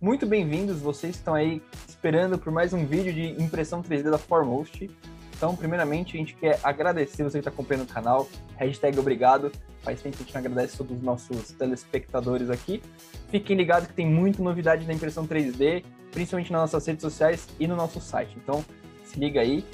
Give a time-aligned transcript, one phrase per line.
[0.00, 0.80] muito bem-vindos.
[0.80, 4.90] Vocês estão aí esperando por mais um vídeo de impressão 3D da Foremost.
[5.34, 8.28] Então, primeiramente, a gente quer agradecer você que está acompanhando o canal.
[8.56, 9.50] Hashtag obrigado.
[9.82, 12.82] Faz tempo que a gente não agradece todos os nossos telespectadores aqui.
[13.30, 17.66] Fiquem ligados que tem muita novidade na impressão 3D, principalmente nas nossas redes sociais e
[17.66, 18.36] no nosso site.
[18.42, 18.64] Então,
[19.04, 19.64] se liga aí.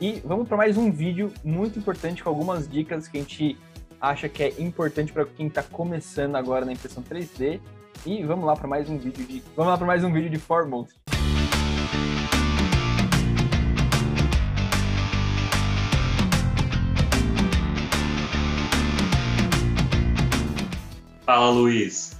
[0.00, 3.58] E vamos para mais um vídeo muito importante com algumas dicas que a gente
[4.00, 7.60] acha que é importante para quem está começando agora na impressão 3D.
[8.06, 10.38] E vamos lá para mais um vídeo de vamos lá para mais um vídeo de
[10.38, 10.94] Foremost.
[21.26, 22.16] Fala, Luiz.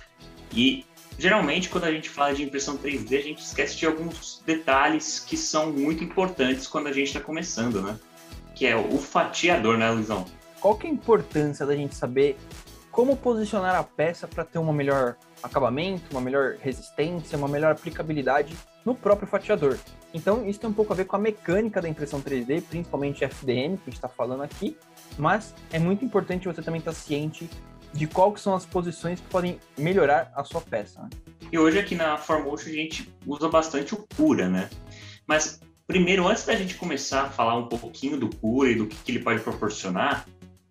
[0.52, 0.84] E
[1.16, 5.36] geralmente quando a gente fala de impressão 3D, a gente esquece de alguns detalhes que
[5.36, 7.98] são muito importantes quando a gente está começando, né?
[8.54, 10.26] Que é o fatiador, né, Luizão?
[10.60, 12.36] Qual que é a importância da gente saber
[12.98, 18.56] como posicionar a peça para ter um melhor acabamento, uma melhor resistência, uma melhor aplicabilidade
[18.84, 19.78] no próprio fatiador?
[20.12, 23.76] Então, isso tem um pouco a ver com a mecânica da impressão 3D, principalmente FDM,
[23.76, 24.76] que a gente está falando aqui,
[25.16, 27.48] mas é muito importante você também estar tá ciente
[27.94, 31.00] de que são as posições que podem melhorar a sua peça.
[31.00, 31.10] Né?
[31.52, 34.68] E hoje aqui na Formotion a gente usa bastante o Cura, né?
[35.24, 38.96] Mas primeiro, antes da gente começar a falar um pouquinho do Cura e do que,
[38.96, 40.26] que ele pode proporcionar,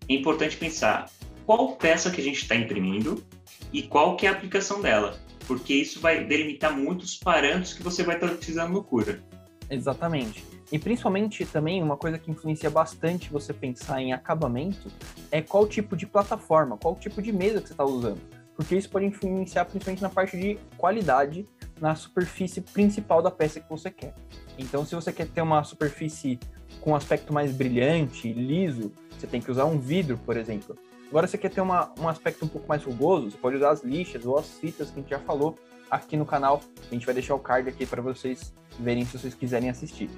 [0.06, 1.06] é importante pensar
[1.48, 3.24] qual peça que a gente está imprimindo
[3.72, 8.02] e qual que é a aplicação dela, porque isso vai delimitar muitos parâmetros que você
[8.02, 9.22] vai estar utilizando no Cura.
[9.70, 10.44] Exatamente.
[10.70, 14.92] E principalmente também uma coisa que influencia bastante você pensar em acabamento
[15.30, 18.20] é qual tipo de plataforma, qual tipo de mesa que você está usando.
[18.54, 21.46] Porque isso pode influenciar principalmente na parte de qualidade
[21.80, 24.14] na superfície principal da peça que você quer.
[24.58, 26.38] Então, se você quer ter uma superfície
[26.82, 30.76] com aspecto mais brilhante, liso, você tem que usar um vidro, por exemplo.
[31.08, 33.82] Agora, você quer ter uma, um aspecto um pouco mais rugoso, você pode usar as
[33.82, 35.58] lixas ou as fitas que a gente já falou
[35.90, 36.60] aqui no canal.
[36.90, 40.10] A gente vai deixar o card aqui para vocês verem se vocês quiserem assistir.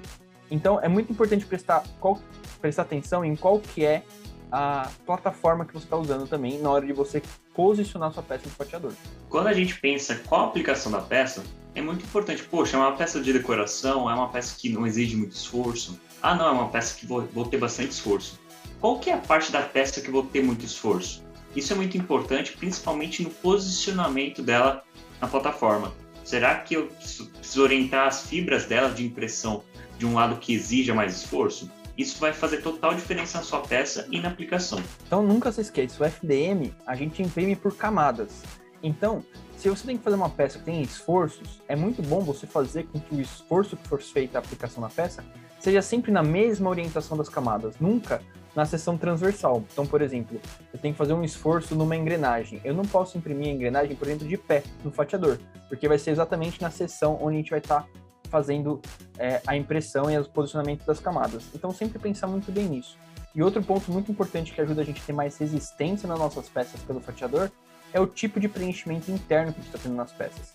[0.49, 2.19] Então é muito importante prestar, qual,
[2.59, 4.03] prestar atenção em qual que é
[4.51, 7.23] a plataforma que você está usando também na hora de você
[7.55, 8.91] posicionar sua peça no fatiador.
[9.29, 11.41] Quando a gente pensa qual a aplicação da peça,
[11.73, 12.43] é muito importante.
[12.43, 15.97] Poxa, é uma peça de decoração, é uma peça que não exige muito esforço.
[16.21, 18.37] Ah, não, é uma peça que vou, vou ter bastante esforço.
[18.79, 21.23] Qual que é a parte da peça que vou ter muito esforço?
[21.55, 24.83] Isso é muito importante, principalmente no posicionamento dela
[25.19, 25.93] na plataforma.
[26.23, 29.63] Será que eu preciso orientar as fibras dela de impressão
[29.97, 34.07] de um lado que exija mais esforço, isso vai fazer total diferença na sua peça
[34.09, 34.81] e na aplicação.
[35.05, 38.41] Então nunca se esqueça, o FDM a gente imprime por camadas.
[38.81, 39.23] Então,
[39.57, 42.87] se você tem que fazer uma peça que tem esforços, é muito bom você fazer
[42.87, 45.23] com que o esforço que for feito a aplicação na peça
[45.61, 48.21] seja sempre na mesma orientação das camadas, nunca
[48.55, 49.63] na seção transversal.
[49.71, 50.41] Então, por exemplo,
[50.73, 52.59] eu tenho que fazer um esforço numa engrenagem.
[52.63, 55.37] Eu não posso imprimir a engrenagem, por exemplo, de pé no fatiador,
[55.69, 57.87] porque vai ser exatamente na seção onde a gente vai estar
[58.29, 58.81] fazendo
[59.17, 61.43] é, a impressão e os posicionamentos das camadas.
[61.53, 62.97] Então, sempre pensar muito bem nisso.
[63.33, 66.49] E outro ponto muito importante que ajuda a gente a ter mais resistência nas nossas
[66.49, 67.49] peças pelo fatiador
[67.93, 70.53] é o tipo de preenchimento interno que a gente está tendo nas peças.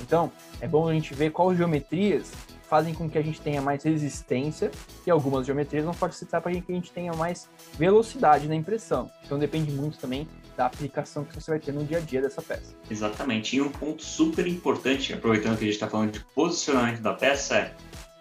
[0.00, 0.30] Então,
[0.60, 2.32] é bom a gente ver quais geometrias
[2.68, 4.70] fazem com que a gente tenha mais resistência
[5.06, 7.48] e algumas geometrias vão facilitar para que a gente tenha mais
[7.78, 9.10] velocidade na impressão.
[9.24, 12.42] Então depende muito também da aplicação que você vai ter no dia a dia dessa
[12.42, 12.74] peça.
[12.90, 13.56] Exatamente.
[13.56, 17.56] E um ponto super importante, aproveitando que a gente está falando de posicionamento da peça,
[17.56, 17.74] é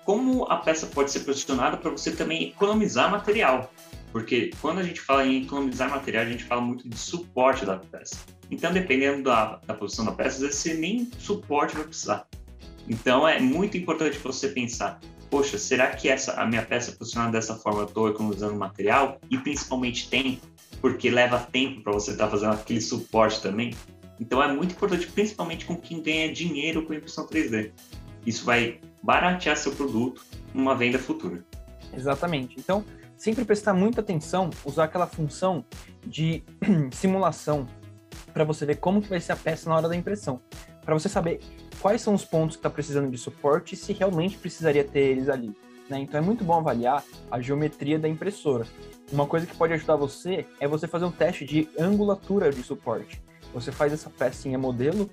[0.05, 3.71] como a peça pode ser posicionada para você também economizar material.
[4.11, 7.77] Porque quando a gente fala em economizar material, a gente fala muito de suporte da
[7.77, 8.17] peça.
[8.49, 12.25] Então, dependendo da, da posição da peça, às vezes você nem suporte vai precisar.
[12.87, 14.99] Então é muito importante você pensar,
[15.29, 19.37] poxa, será que essa a minha peça posicionada dessa forma eu estou economizando material e
[19.37, 20.45] principalmente tempo,
[20.79, 23.73] porque leva tempo para você estar tá fazendo aquele suporte também.
[24.19, 27.71] Então é muito importante, principalmente com quem ganha dinheiro com impressão 3D.
[28.25, 30.21] Isso vai baratear seu produto
[30.53, 31.45] numa venda futura.
[31.93, 32.55] Exatamente.
[32.57, 32.83] Então,
[33.15, 35.63] sempre prestar muita atenção, usar aquela função
[36.05, 36.43] de
[36.91, 37.67] simulação
[38.33, 40.41] para você ver como que vai ser a peça na hora da impressão,
[40.83, 41.39] para você saber
[41.81, 45.29] quais são os pontos que está precisando de suporte e se realmente precisaria ter eles
[45.29, 45.55] ali.
[45.89, 45.99] Né?
[45.99, 48.65] Então é muito bom avaliar a geometria da impressora.
[49.11, 53.21] Uma coisa que pode ajudar você é você fazer um teste de angulatura de suporte.
[53.53, 55.09] Você faz essa pecinha modelo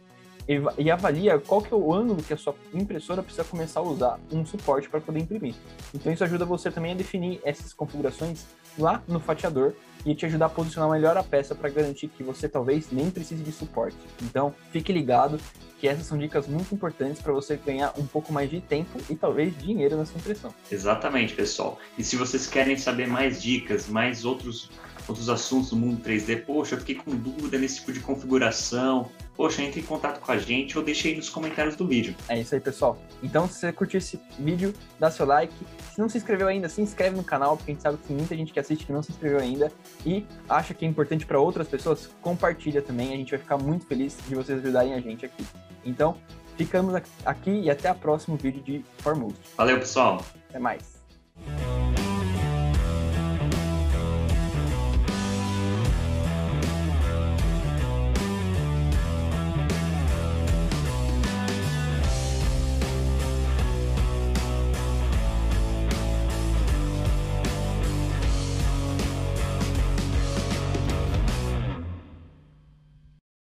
[0.79, 4.21] e, avalia qual que é o ângulo que a sua impressora precisa começar a usar
[4.31, 5.55] um suporte para poder imprimir.
[5.95, 8.45] Então isso ajuda você também a definir essas configurações
[8.79, 9.73] lá no fatiador
[10.05, 13.43] e te ajudar a posicionar melhor a peça para garantir que você talvez nem precise
[13.43, 13.97] de suporte.
[14.23, 15.39] Então fique ligado
[15.79, 19.15] que essas são dicas muito importantes para você ganhar um pouco mais de tempo e
[19.15, 20.55] talvez dinheiro nessa impressão.
[20.71, 21.79] Exatamente, pessoal.
[21.99, 24.71] E se vocês querem saber mais dicas, mais outros
[25.07, 29.63] outros assuntos do mundo 3D, poxa, eu fiquei com dúvida nesse tipo de configuração, poxa,
[29.63, 32.15] entre em contato com a gente ou deixe aí nos comentários do vídeo.
[32.29, 32.99] É isso aí, pessoal.
[33.23, 35.55] Então, se você curtiu esse vídeo, dá seu like.
[35.93, 38.17] Se não se inscreveu ainda, se inscreve no canal, porque a gente sabe que tem
[38.17, 39.71] muita gente que assiste que não se inscreveu ainda
[40.05, 43.13] e acha que é importante para outras pessoas, compartilha também.
[43.13, 45.45] A gente vai ficar muito feliz de vocês ajudarem a gente aqui.
[45.85, 46.17] Então,
[46.57, 46.95] ficamos
[47.25, 49.39] aqui e até o próximo vídeo de Foremost.
[49.57, 50.25] Valeu, pessoal.
[50.49, 50.94] Até mais.